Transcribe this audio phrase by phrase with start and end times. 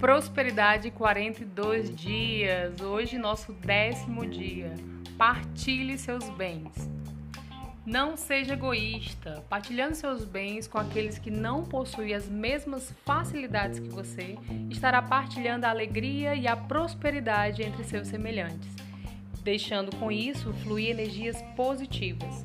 [0.00, 2.80] Prosperidade 42 dias.
[2.80, 4.74] Hoje, nosso décimo dia.
[5.16, 6.90] Partilhe seus bens.
[7.86, 13.88] Não seja egoísta, partilhando seus bens com aqueles que não possuem as mesmas facilidades que
[13.88, 14.36] você,
[14.70, 18.70] estará partilhando a alegria e a prosperidade entre seus semelhantes,
[19.42, 22.44] deixando com isso fluir energias positivas.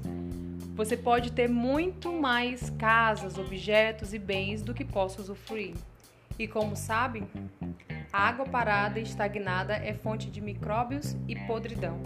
[0.77, 5.73] Você pode ter muito mais casas, objetos e bens do que possa usufruir.
[6.37, 7.27] E como sabem,
[8.13, 11.99] a água parada e estagnada é fonte de micróbios e podridão.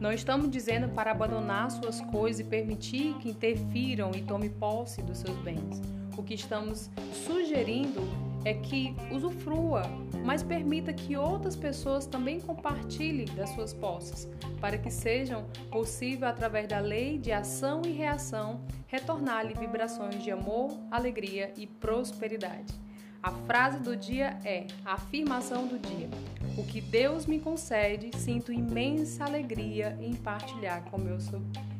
[0.00, 5.18] Não estamos dizendo para abandonar suas coisas e permitir que interfiram e tome posse dos
[5.18, 5.82] seus bens.
[6.16, 6.88] O que estamos
[7.26, 8.00] sugerindo
[8.44, 9.82] é que usufrua,
[10.24, 14.28] mas permita que outras pessoas também compartilhem das suas posses,
[14.60, 20.78] para que sejam possível através da lei de ação e reação retornar-lhe vibrações de amor,
[20.90, 22.74] alegria e prosperidade.
[23.22, 26.08] A frase do dia é a afirmação do dia.
[26.56, 31.18] O que Deus me concede, sinto imensa alegria em partilhar com meu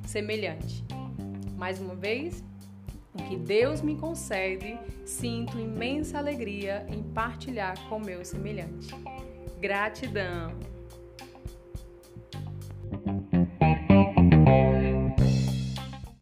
[0.07, 0.85] semelhante.
[1.57, 2.45] Mais uma vez,
[3.23, 8.95] que Deus me concede, sinto imensa alegria em partilhar com meu semelhante.
[9.61, 10.80] Gratidão!